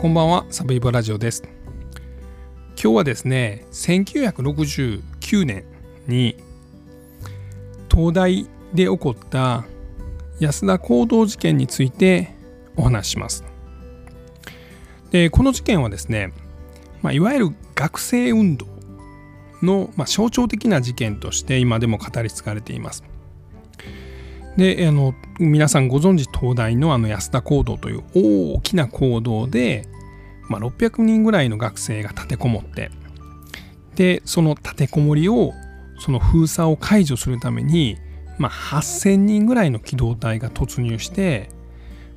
[0.00, 1.42] こんばんは、サブイボラジオです。
[2.82, 5.66] 今日はですね、1969年
[6.06, 6.36] に
[7.94, 9.66] 東大で起こった
[10.38, 12.34] 安田講堂事件について
[12.76, 13.44] お話しします。
[15.10, 16.32] で、この事件はですね、
[17.02, 18.66] まあ、いわゆる学生運動
[19.60, 23.04] の、まあ、象徴的な事件として今でも語り継がれています。
[24.56, 28.02] であの皆さんご存知東大のあの安田講堂という
[28.54, 29.86] 大きな講堂で、
[30.48, 32.90] まあ、600人ぐらいの学生が立てこもって
[33.96, 35.52] でその立てこもりを
[35.98, 37.98] その封鎖を解除するために、
[38.38, 41.50] まあ、8,000人ぐらいの機動隊が突入して、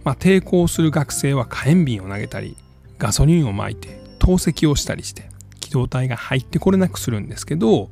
[0.04, 2.56] まあ、抵抗する学生は火炎瓶を投げたり
[2.98, 5.30] ガソリンをまいて投石をしたりして
[5.60, 7.90] 機動隊が入ってこれなくするんですけど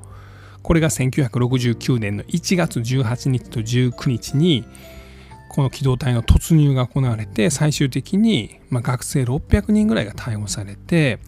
[0.63, 4.65] これが1969年の1月18日と19日に
[5.49, 11.19] この機動隊の突入が行われて最終的に、ま、学生600人ぐらいが逮捕されて、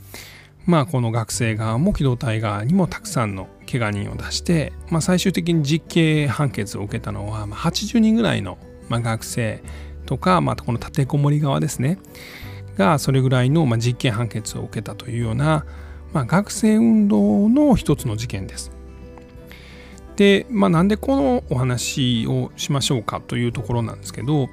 [0.66, 8.58] まあ、この学生側も機動隊側にもたくさんの怪我人を出して、まあ、最終的に実刑判決を受けたのは、まあ、80人ぐらいの、
[8.88, 9.62] ま、学生
[10.06, 11.98] とか、まあ、この立てこもり側ですね
[12.78, 15.66] がそれぐらいの、ま、実刑判決を受けたというような、
[16.14, 18.72] まあ、学生運動の一つの事件です。
[20.16, 24.48] で、まあ、なんでこのお話をしましょうかというところなんですけど、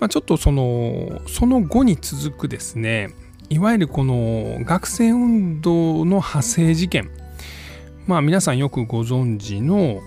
[0.00, 3.10] まあ、ちょっとそのその後に続くですね
[3.50, 7.10] いわゆるこの学生運動の派生事件。
[8.06, 10.02] まあ皆さんよくご存知の、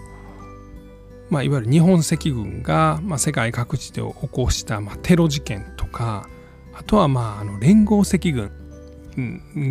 [1.29, 6.29] まあ、いわゆる日本赤軍が、ま、世界各地で起こした、ま、テロ事件とか
[6.75, 8.51] あとはまああの連合赤軍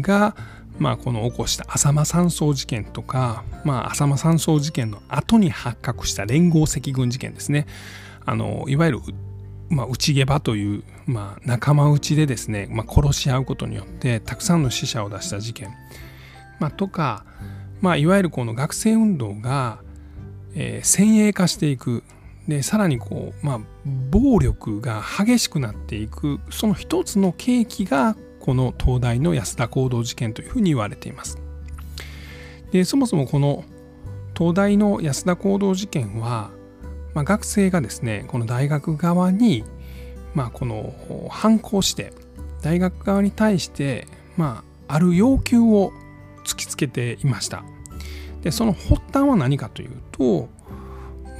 [0.02, 0.34] が、
[0.78, 7.66] まあ、この起こした浅間山荘事件とか、まあ、浅間山荘事件の後に発覚した連合赤軍事件ですね。
[8.24, 9.00] あのいわゆる、
[9.70, 15.70] まあ、内下馬という、まあ、仲間内でですね、まあ、殺し合うことによってたくさんの死者を出した事件、
[16.58, 17.24] まあ、とか、
[17.80, 19.78] まあ、いわゆるこの学生運動が、
[20.54, 22.02] えー、先鋭化していく。
[22.48, 23.60] でさらにこう、まあ、
[24.12, 26.38] 暴力が激しくなっていく。
[26.50, 31.38] その一つの契機がこの東大の安田講堂事件というふうに言われています。
[32.70, 33.64] でそもそもこの
[34.38, 36.50] 東大の安田講堂事件は、
[37.12, 39.64] まあ、学生がですねこの大学側に、
[40.34, 40.94] まあ、この
[41.28, 42.12] 反抗して
[42.62, 45.92] 大学側に対して、まあ、ある要求を
[46.44, 47.64] 突きつけていました。
[48.42, 50.48] でその発端は何かというと、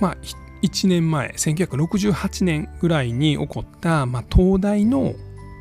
[0.00, 0.16] まあ、
[0.62, 5.14] 1年前1968年ぐらいに起こった、まあ、東大の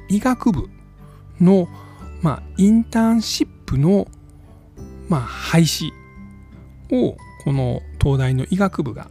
[0.10, 0.70] 医学部
[1.42, 1.68] の、
[2.22, 4.08] まあ、インターンシップの、
[5.10, 5.92] まあ、廃止
[6.92, 9.08] をこの東大の医学部が、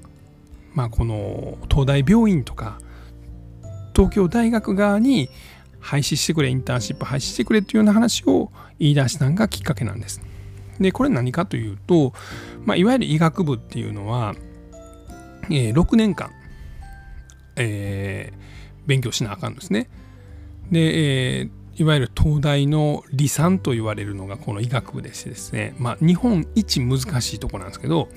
[0.75, 2.79] まあ、この東大病院とか
[3.95, 5.29] 東京大学側に
[5.81, 10.21] 廃止してくれインターンシップ廃止してくれというような話を言い出したのがきっかけなんです。
[10.81, 12.13] でこれ何かというと、
[12.65, 14.35] まあ、いわゆる医学部っていうのは、
[15.51, 16.31] えー、6年間、
[17.57, 19.89] えー、勉強しなあかんですね。
[20.73, 28.09] で、えーいわゆる東大の理算と言われるのがこの医学部でしてですね、まあ、日本一難しいとこなんですけど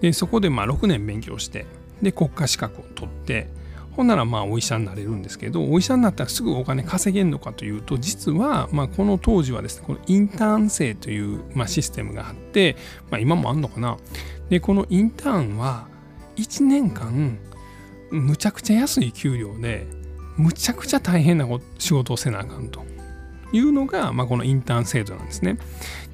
[0.00, 1.66] でそこでまあ6年勉強して
[2.02, 3.48] で国家資格を取って
[3.92, 12.76] ほんならまあお医者になれるんですけどお医者になったらすぐお金稼げるのかというと実はまあこの当時はですねこのインターン制というまあシステムがあって、
[13.10, 13.98] まあ、今もあんのかな。
[14.48, 15.86] でこのインターンは
[16.36, 17.38] 1年間
[18.10, 19.86] むちゃくちゃ安い給料で
[20.36, 21.46] むちゃくちゃ大変な
[21.78, 22.89] 仕事をせなあかんと。
[23.52, 25.58] いうのが、まあ、このインターン制度なんですね。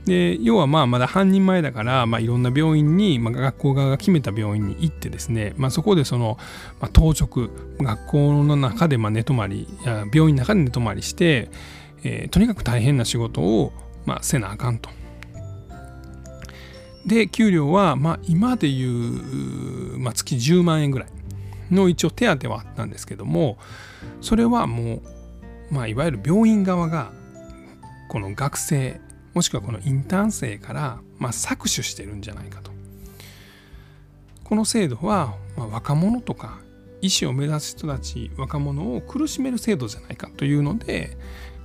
[0.07, 6.39] で要はまあまだ半人前だから、まあ、いろんな病院に、まあ、学校側が決めた病院に行ってですね、まあ、そこでその、
[6.81, 9.67] まあ、当直学校の中でまあ寝泊まり
[10.15, 11.51] 病院の中で寝泊まりして、
[12.05, 13.73] えー、とにかく大変な仕事を、
[14.05, 14.91] まあ、せなあかんと。
[17.05, 21.09] で給料は、まあ、今でいう、まあ、月10万円ぐらい
[21.71, 23.59] の一応手当はあったんですけども
[24.21, 25.03] それはも
[25.71, 27.13] う、まあ、いわゆる病院側が
[28.09, 29.01] この学生
[29.35, 32.71] もしくはこのインターン生から、まあ、搾取してるんじゃないかと。
[34.45, 36.59] この制度は、まあ、若者とか
[37.03, 41.19] 医師を目指す人たち若者を苦しめる制度じゃないかというので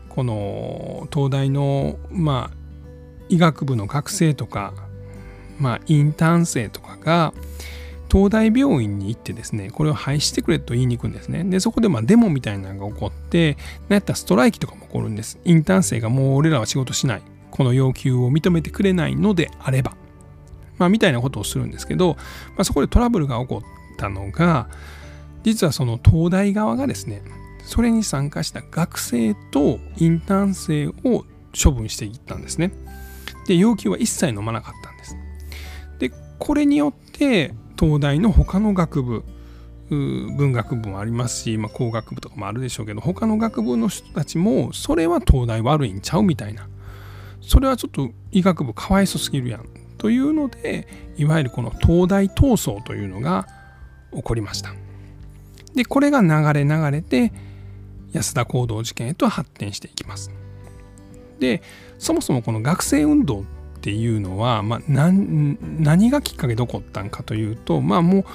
[0.10, 2.58] この東大の、まあ、
[3.30, 4.74] 医学部の学生とか、
[5.60, 7.34] まあ、インターン生とかが
[8.12, 11.46] 東大病院に行ってですね、これを廃止してくれと言いに行くんですね。
[11.46, 15.40] で、そこでまあデモみたいなのが起こって、なったらストライキとかも起こるんです。
[15.46, 17.22] インターン生がもう俺らは仕事しない。
[17.52, 19.96] この要求を認めてくれないのであれば。
[20.78, 22.16] まあ、みたいなことをするんですけど、
[22.50, 24.68] まあ、そこでトラブルが起こったのが、
[25.44, 27.22] 実はその東大側がですね、
[27.64, 31.24] それに参加した学生とインターン生を
[31.58, 32.74] 処分していったんですね。
[33.48, 35.16] で要求は一切飲まなかったんです。
[36.00, 39.24] でこれによって東大の他の学部
[39.90, 46.70] 文学部もありますし、まあ、工学部とかもあるでしょうけど他の学部の人たちもそれは東大悪いんちゃうみたいな。
[47.42, 49.66] それはちょっと医学部かわいそすぎるやん。
[49.98, 50.88] というので
[51.18, 53.48] いわゆるこの東大闘争というのが
[54.14, 54.74] 起こりました。
[55.74, 57.34] でこれが流れ流れて
[58.14, 60.32] 安田講堂事件へと発展していきます。
[61.40, 61.64] で
[61.98, 63.44] そもそもこの学生運動っ
[63.82, 68.26] ていうのは、まあ、何がきっかけで起こったんかというとまあもう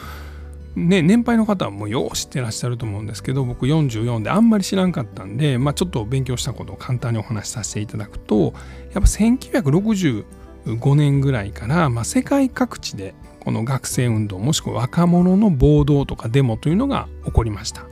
[0.77, 17.87] ね、年配の方はもうよう知ってらっしゃると思うんですけど僕44であんまり知らんかったんで、まあ、ちょっと勉強したことを簡単にお話しさせていただくとやっぱ1965年ぐらいから、まあ、世界各地でこの学生運動もしくは若者の暴動とかデモというのが起こりました。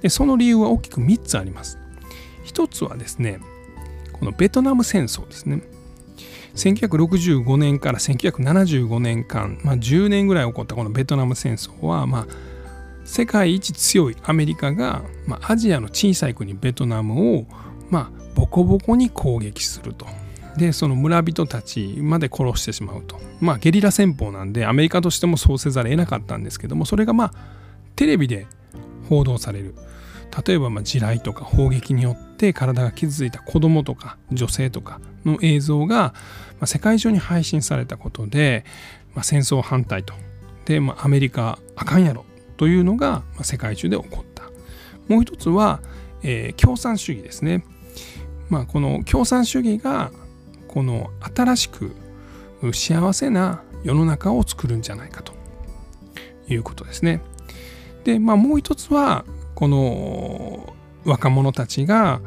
[0.00, 1.78] でその理由は大きく3つあります。
[2.44, 3.40] 1つはですね
[4.12, 5.62] このベトナム戦争ですね。
[6.54, 12.26] 1965年から1975年間、まあ、10年ぐらい起こったこのベトナム戦争は、まあ、
[13.04, 17.46] 世界一強いアメリカが、まあ、アジアの小さい国ベトナムを、
[17.88, 20.06] まあ、ボコボコに攻撃すると。
[20.56, 23.20] でその村人たちまで殺してしまうと。
[23.40, 27.32] まあゲリラ戦法なんでアメリカとしてもそうせざるを得なかったんですけどもそれがまあ
[27.94, 28.46] テレビで
[29.08, 29.74] 報道される。
[30.46, 36.14] 例えばま地雷とか砲撃によってて体が傷ついた子供とか女性とかの映像が
[36.64, 38.64] 世界中に配信されたことで、
[39.14, 40.14] まあ、戦争反対と。
[40.64, 42.24] で、まあ、アメリカあかんやろ
[42.56, 44.44] というのが世界中で起こった。
[45.08, 45.80] もう一つは、
[46.22, 47.64] えー、共産主義ですね、
[48.48, 50.10] まあ、この共産主義が
[50.68, 51.92] この新しく
[52.72, 55.40] 幸せな世の中を作るんじゃないかと。
[56.54, 57.20] いうことですね。
[58.04, 62.20] で、まあ、もう一つはこの若者たちが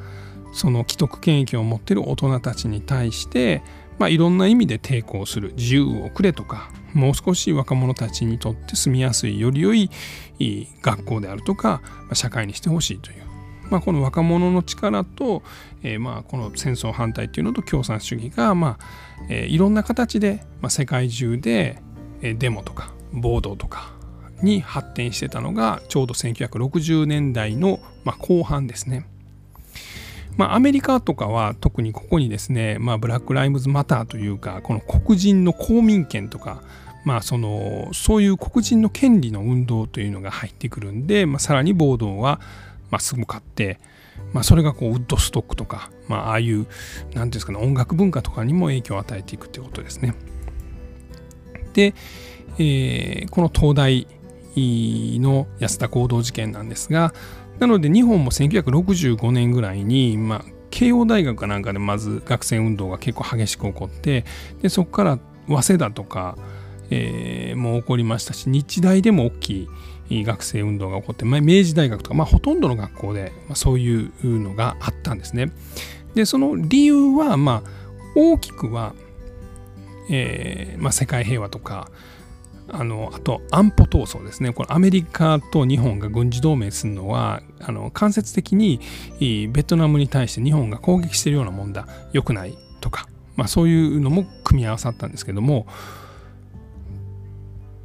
[0.53, 3.63] その既得権益を持っている大人たちに対して、
[3.97, 5.53] まあ、いろんな意味で抵抗する。
[5.55, 9.89] 自由をくれとかもう少し若者たちにとって住みやすいより良い
[10.81, 11.81] 学校であるとか
[12.13, 13.23] 社会にしてほしいという、
[13.69, 15.41] まあ、この若者の力と、
[15.81, 18.85] えー、まあこの戦争反対というのと共産主義が、まあ
[19.29, 21.81] えー、いろんな形で、まあ、世界中で
[22.21, 23.92] デモとか暴動とか
[24.43, 29.07] に発展してたのがちょうど1960年代の、まあ、後半ですね。
[30.37, 36.63] まあ、アメリカとかは特にここにですね、まあ、ブラック・ライムズ・マターというかこの黒人の公民権とか、
[37.05, 42.41] まあ、そのそういう黒人の権利の運動というのが入ってくるんで、まあ、さらに暴動は、
[42.89, 43.79] まあ、すぐ買って、
[44.33, 46.69] まあ、それがこうウッドストックとか、まあ、ああいう何て
[47.13, 50.15] 言うんですかね音楽文化とかにも影響を与えていくということですね。
[51.73, 51.93] で、
[52.57, 54.07] えー、この東大
[54.55, 57.13] の安田講堂事件なんですが
[57.59, 64.25] なので日本も1965年ぐらいに、まあ、慶応大学かなんかでまず学生運動が結構激しく起こって
[64.61, 66.37] でそこから早稲田とか、
[66.89, 69.69] えー、も起こりましたし日大でも大き
[70.09, 74.11] い学生運動が起こって、まあ、明治大学とか、まあ、ほとんどの学校で、そういう
[74.41, 75.51] のがあったんですね。
[76.13, 77.69] でその理由は、まあ、
[78.15, 78.93] 大きくは、
[80.09, 81.89] えーまあ、世界平和とか
[82.69, 84.53] あのあと安保闘争ですね。
[84.53, 88.79] これアメリカと日本が軍事同盟するのはあの間接的に
[89.19, 91.87] ベトナムに対して日本が攻撃しているようなもんだ。
[92.11, 92.57] 良くない。
[92.81, 95.67] とか、まあ、そういうのも組み合わさったんですけども。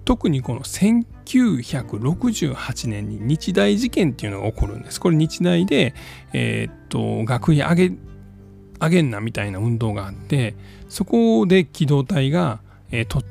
[0.05, 4.99] 特にこの1968年に日大事件っていうのが起こるんです。
[4.99, 5.93] これ日大で、
[6.33, 7.95] えー、っと学費上げ
[8.81, 10.55] 上げんなみたいな運動があって
[10.89, 13.23] そこで機動隊が、えー、と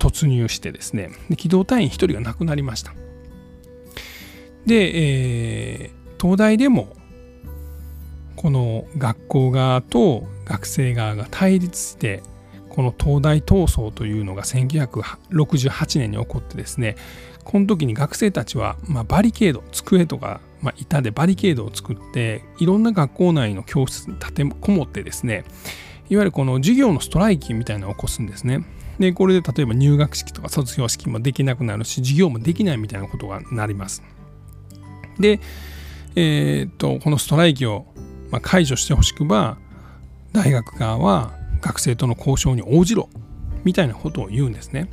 [0.00, 2.92] 突入してですねで機動隊員1人が亡くなりました
[4.66, 6.96] で、えー、東大でも
[8.36, 12.22] この学校側と学生側が対立して
[12.70, 16.96] この東大闘争というのが1968年に起こってですね
[17.44, 25.44] この時に学生たちは、まあ、バリケード机とか、ま、板でバリケードを作っていろんな学校内の教室に立てこもってですね
[26.08, 28.64] いわゆるこの授業のストライキみたいなのを起こすんですね。
[29.00, 34.02] でこれで例えば入学式とか卒業式もできなくなるし授業もできないみたいなことがなります。
[35.18, 35.40] で、
[36.16, 37.86] えー、っとこのストライキを
[38.42, 39.56] 解除してほしくば
[40.32, 43.08] 大学側は学生との交渉に応じろ
[43.64, 44.90] みたいなことを言うんですね。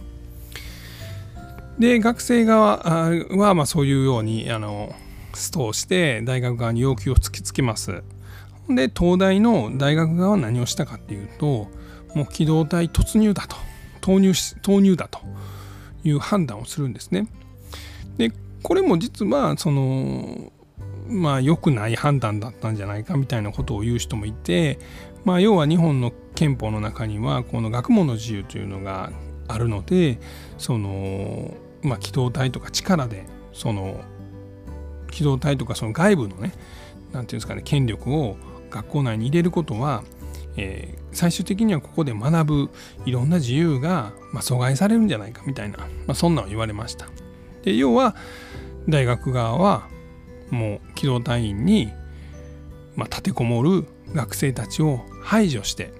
[1.78, 4.96] で学生側はまあそういうようにあの
[5.34, 8.04] ストをして大学側に要求を突きつけます。
[8.70, 11.68] で東大の大学側は何をしたかっていうと
[12.16, 13.58] もう機動隊突入だと
[14.08, 15.20] 投入し投入だと
[16.06, 17.28] いう判断をするんですね。
[18.18, 18.32] で
[18.64, 20.54] これも実はその
[21.10, 24.80] まあ良くない判断だったんじゃないかみたいなことを言う人もいて、
[25.26, 29.12] まあ、要は日本の憲法の中にはこの学問の自由というのが
[29.50, 30.20] あるので
[30.58, 34.00] その、まあ、機動隊とか力でその
[35.12, 36.58] 機動隊とかその外部のね何て
[37.12, 38.38] 言うんですかね権力を
[38.70, 40.04] 学校内に入れることは、
[40.58, 42.70] えー、最終的にはここで学ぶ
[43.06, 47.08] いろんな自由が、まあ、阻害されるんじゃないかみたいな、まあ、そんなの言われました。
[47.64, 48.16] で要は
[48.90, 49.88] 大学側は
[50.50, 51.92] もう機動隊員に、
[52.96, 55.92] まあ、立てこもる学生たちを排除して、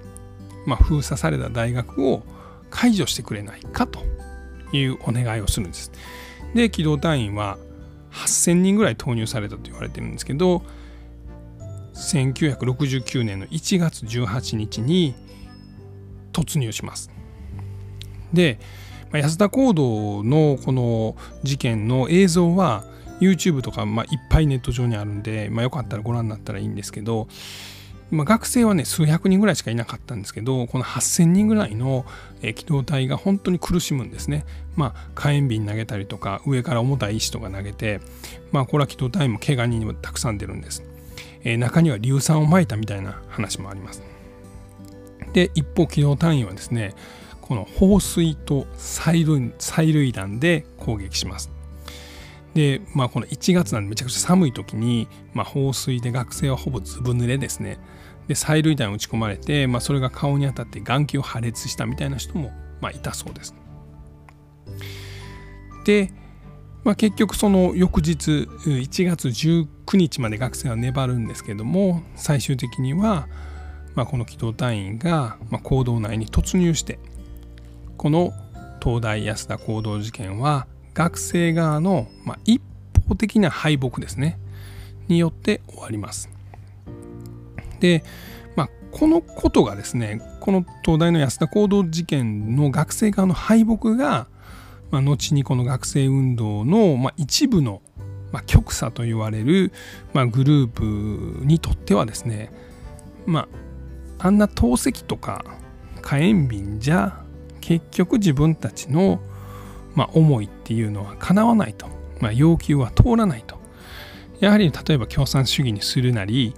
[0.66, 2.22] まあ、封鎖された大学を
[2.70, 4.00] 解除してくれないかと
[4.72, 5.92] いうお願いをするんです。
[6.54, 7.58] で機動隊員は
[8.10, 10.62] 8,000人ぐらい投入されたと言われてるんですけど
[11.98, 15.14] 1969年の1月18日に
[16.32, 17.10] 突入します。
[18.32, 18.58] で
[19.12, 22.84] 安田講堂のこの事件の映像は
[23.20, 27.26] YouTube とか、まあ、いっぱいネット上にあるんで、まあ、よかったらご覧になったらいいんですけど、
[28.10, 32.04] まあ、学生はね数百人ぐらいしかいなかったんですけどこの8,000人ぐらいの
[32.54, 34.44] 機動隊が本当に苦しむんですね。
[34.76, 38.00] まあ火炎瓶投げたりとか上から重たい石とか投げて
[38.52, 40.84] まあこれは機動隊も怪我人にもたくさん出るんです。
[41.44, 44.02] え、中には硫酸をまいたみたいな話もあります。
[45.32, 46.94] で一方機動隊員はですね
[47.42, 51.50] この放水と催涙催涙弾で攻撃します。
[52.54, 57.78] でまあこの1月なんでめちゃくちゃ寒い時に、まあ、放水で学生はほぼずぶ濡れですね。
[58.26, 63.54] で催涙弾打ち込まれて、まあ、それが顔に当たって眼球を破裂したみたいな人も、まあ、いたそうです。
[65.84, 66.12] で、
[66.84, 73.28] まあ、結局その翌日1月19日まで学生は粘るんですけども最終的には、
[73.94, 76.98] まあ、この機動隊員が、まあ、行動内に突入して
[77.96, 78.32] この
[78.82, 82.62] 東大安田行動事件は学生側の、まあ、一
[83.08, 84.38] 方的な敗北ですね
[85.08, 86.28] によって終わります。
[87.80, 88.04] で、
[88.56, 94.28] まあ、このことがですねこの東大の安田行動事件の学生側の敗北が、
[94.90, 97.82] まあ、後にこの学生運動の、まあ、一部の、
[98.32, 99.72] まあ、極左と言われる、
[100.12, 102.52] まあ、グループにとってはですね
[103.26, 103.48] ま
[104.20, 105.44] ああんな透析とか
[106.02, 107.22] 火炎瓶じゃ
[107.60, 109.20] 結局自分たちの、
[109.94, 111.86] まあ、思いっていうのは叶わないと、
[112.20, 113.58] まあ、要求は通らないと。
[114.40, 116.54] やはり例えば共産主義にするなり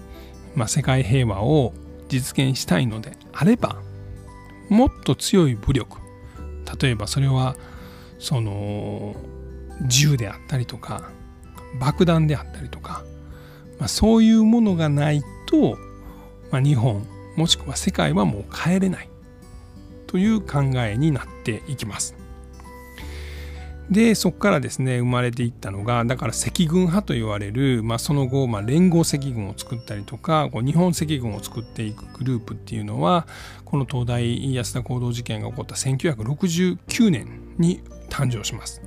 [0.55, 1.73] まあ、世界平和を
[2.09, 3.77] 実現したいのであれば
[4.69, 5.99] もっと強い武力
[6.81, 7.57] 例えばそれは
[8.21, 9.17] その
[9.89, 11.11] 銃であったりとか
[11.81, 13.03] 爆弾であったりとか、
[13.79, 15.79] まあ、そういうものがないと、
[16.51, 19.09] まあ、日本もしくは世界はもう帰れない
[20.07, 22.20] という考えになっていきます。
[23.91, 33.27] でそこからですね生まれていったのがだから赤軍派と言われる、まあ、その後、まあ、連合赤軍を作ったりとかこう日本赤軍を作っていくグループっていうのは
[33.65, 38.83] この東大安田行動事件が起こった1969年に誕生します。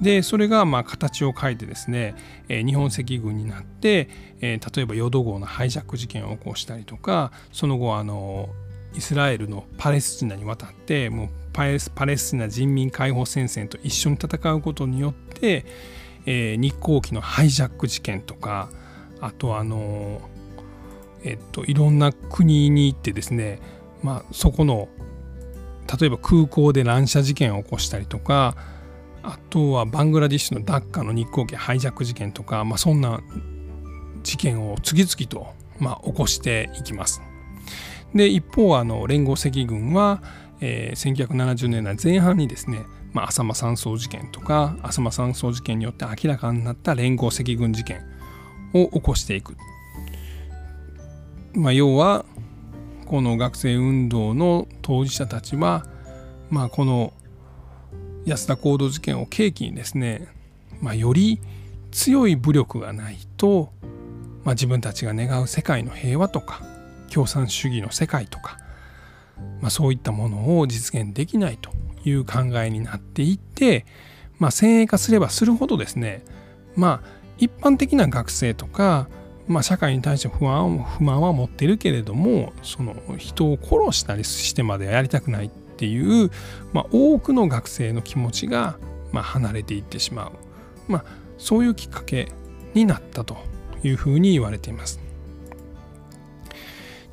[0.00, 2.14] でそれがまあ形を変えてですね、
[2.50, 4.10] え、日本赤軍になって、
[4.42, 8.50] え、例えば淀号のハイジャック事件を起こしたりとかその後あの
[8.94, 15.64] イスラエルのパレスチナに渡ってもうパレスチナ人民解放戦線と一緒に戦うことによって、
[16.26, 18.68] えー、日航機のハイジャック事件とか
[19.20, 20.20] あとあの
[21.24, 23.60] えっといろんな国に行ってですね、
[24.02, 24.88] まあ、そこの
[25.98, 28.54] 例えば空港で乱射事件を起こしたりとか
[29.22, 33.20] あとはバングラディッシュのダッカの日航機ハイジャック事件とか、まあ、そんな
[34.22, 37.22] 事件を次々と、まあ、起こしていきます。
[38.14, 40.22] で一方あの連合赤軍は
[40.60, 48.02] えー、1970年代前半にですね、まあ、浅間山荘事件とか浅間山荘事件によって明らかになった連合赤軍事件
[48.72, 49.56] を起こしていく。
[51.54, 52.26] まあ、要は
[53.06, 55.86] この学生運動の当事者たちは、
[56.50, 57.12] まあ、この
[58.26, 60.28] 安田行動事件を契機にですね、
[60.80, 61.40] まあ、より
[61.92, 63.72] 強い武力がないと、
[64.44, 66.62] まあ、自分たちが願う世界の平和とか
[67.10, 68.58] 共産主義の世界とか
[69.60, 71.70] まあ、そういったものを実現できないと
[72.04, 73.86] いう考えになっていって、
[74.38, 76.24] まあ、先鋭化すればするほどですね
[76.74, 79.08] まあ一般的な学生とか、
[79.46, 86.30] まあ、社会に対して不安不満は持ってるけれどもその人を殺したりしてまでやりたくないっていう、
[86.72, 88.78] まあ、多くの学生の気持ちが、
[89.12, 90.32] まあ、離れていってしまう、
[90.88, 91.04] まあ、
[91.38, 92.32] そういうきっかけ
[92.74, 93.36] になったと
[93.82, 95.00] いうふうに言われています。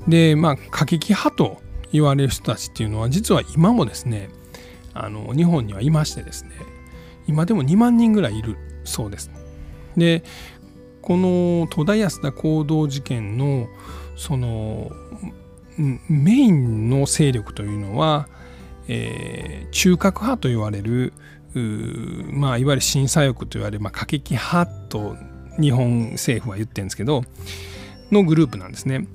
[0.07, 1.61] でまあ過激派と
[1.93, 4.29] 言われる人たちっていうのは実は今もですね
[4.93, 6.51] あの日本にはいましてですね
[7.27, 9.31] 今でも2万人ぐらいいるそうです。
[9.95, 10.23] で
[11.01, 13.67] この戸田安田行動事件の
[14.15, 14.91] その
[15.77, 18.27] メインの勢力というのは、
[18.87, 21.13] えー、中核派と言われる
[22.31, 25.15] まあ、いわゆる新左翼と言われる、まあ、過激派と
[25.59, 27.23] 日本政府は言ってるんですけど
[28.11, 29.07] のグループなんですね。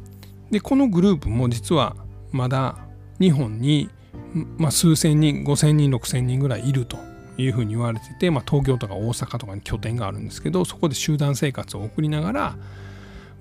[0.51, 1.97] でこのグループも実は
[2.33, 2.79] まだ
[3.21, 3.89] 日本に、
[4.57, 6.99] まあ、数千人5,000人6,000人ぐらいいると
[7.37, 12.57] いうふうに言われてて、まあ、東京とか大阪とかに拠点があるんですけどそこで集団生活を送りながら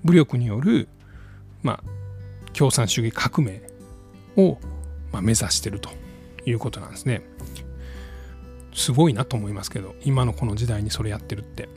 [0.04, 0.88] 武力による、
[1.62, 1.82] まあ、
[2.52, 3.60] 共産主義革命
[4.36, 4.58] を、
[5.12, 5.90] まあ、目指してると
[6.46, 7.22] いうことなんですね。
[8.74, 11.68] すごいなと思いますけど今のこの時代にそれやってるって。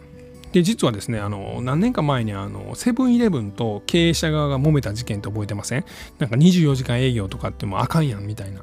[0.52, 5.86] で実はですねあの何年か前にあのセブンイレブンと経営者側が揉めた事件って覚えてません？
[6.20, 8.62] なんか24時間営業とかってもあかんやんみたいな。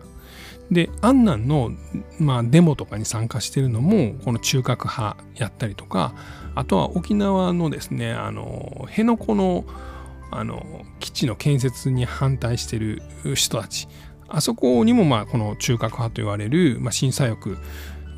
[0.71, 1.71] でアンナンの、
[2.19, 6.13] まあ、デモとかに参加してるのもこの中核派やったりとか
[6.55, 8.43] あとは沖縄のですねあの
[8.81, 9.65] 辺野古の
[10.31, 13.01] あの基地の建設に反対してる
[13.35, 13.89] 人たち。
[14.29, 17.57] あそこにもまあこの中核派と言われる、まあ、新左翼、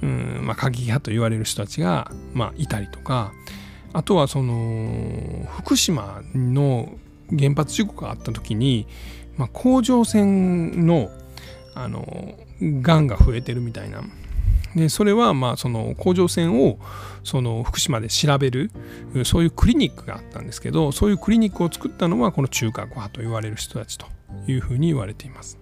[0.02, 3.32] うんまあ、過激派と言われる人たちが、まあ、いたりとか。
[3.92, 6.92] あとはその福島の
[7.36, 8.86] 原発事故があった時に、
[9.36, 11.10] まあ、甲状腺の
[11.74, 14.02] あのがんが増えてるみたいな
[14.74, 16.78] でそれはまあその甲状腺を
[17.24, 18.70] その福島で調べる
[19.24, 24.06] そういうクリニックがあったんですけどそういうクリニックを作ったのはこの中核派と言われる人たちと
[24.46, 25.58] いうふうに言われています。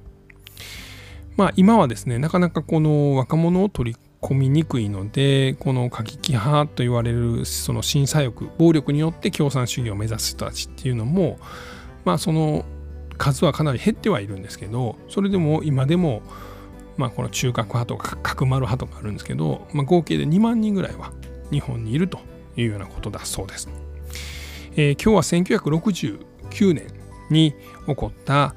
[1.37, 11.39] まあ今はですねなかなかこの若者を取り込みにくいのでこの過激派と言われるその新左翼暴力によって共産主義を目指す人たちっていうのも
[12.05, 12.65] まあその
[13.17, 16.23] 数はかなり減ってはいるんですけどそれでも今でも
[16.97, 21.13] まあこの中核派とか角丸派とかあるんですけど、まあ、合計で2万人ぐらいは
[21.51, 22.19] 日本にいると
[22.57, 23.69] いうようなことだそうです。
[24.77, 25.23] えー、今日は
[25.61, 26.87] 1969年
[27.31, 27.55] に
[27.87, 28.55] 起こった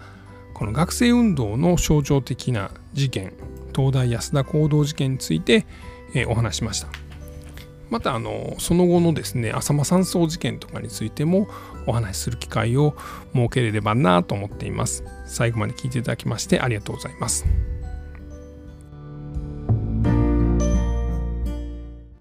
[0.54, 3.34] この学生運動の象徴的な事件
[3.76, 5.66] 東大安田行動事件について、
[6.14, 6.88] えー、お話しました。
[7.90, 11.50] またあのその後のですね浅間山荘事件とかについても
[11.86, 12.96] お話しする機会を
[13.34, 15.04] 設けれればなと思っています。
[15.26, 17.46] 最後まで聞いていただきましてありがとうございます。